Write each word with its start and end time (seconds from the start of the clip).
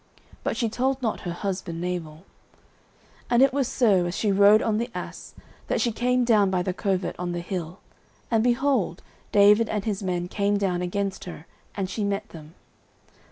But 0.43 0.57
she 0.57 0.67
told 0.67 0.99
not 1.03 1.19
her 1.29 1.31
husband 1.31 1.79
Nabal. 1.79 2.23
09:025:020 3.29 3.29
And 3.29 3.43
it 3.43 3.53
was 3.53 3.67
so, 3.67 4.05
as 4.07 4.17
she 4.17 4.31
rode 4.31 4.63
on 4.63 4.79
the 4.79 4.89
ass, 4.95 5.35
that 5.67 5.79
she 5.79 5.91
came 5.91 6.23
down 6.25 6.49
by 6.49 6.63
the 6.63 6.73
covert 6.73 7.15
on 7.19 7.33
the 7.33 7.39
hill, 7.39 7.77
and, 8.31 8.43
behold, 8.43 9.03
David 9.31 9.69
and 9.69 9.85
his 9.85 10.01
men 10.01 10.27
came 10.27 10.57
down 10.57 10.81
against 10.81 11.25
her; 11.25 11.45
and 11.75 11.87
she 11.87 12.03
met 12.03 12.29
them. 12.29 12.55